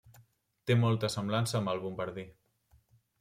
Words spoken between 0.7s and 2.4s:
molta semblança amb el bombardí.